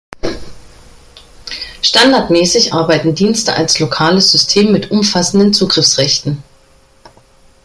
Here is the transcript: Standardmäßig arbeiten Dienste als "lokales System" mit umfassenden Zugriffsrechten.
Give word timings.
Standardmäßig 1.83 2.73
arbeiten 2.73 3.13
Dienste 3.13 3.53
als 3.53 3.77
"lokales 3.77 4.31
System" 4.31 4.71
mit 4.71 4.89
umfassenden 4.89 5.53
Zugriffsrechten. 5.53 6.41